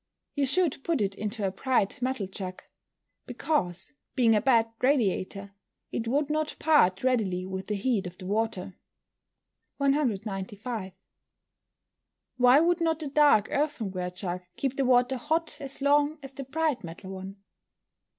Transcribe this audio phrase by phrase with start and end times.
[0.33, 2.63] _You should put it into a bright metal jug,
[3.27, 5.53] because, being a bad radiator,
[5.91, 8.75] it would not part readily with the heat of the water.
[9.77, 10.93] 195.
[12.39, 16.45] _Why would not the dark earthenware jug keep the water hot as long as the
[16.45, 17.35] bright metal one?